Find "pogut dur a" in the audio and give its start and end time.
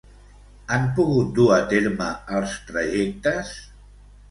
0.99-1.59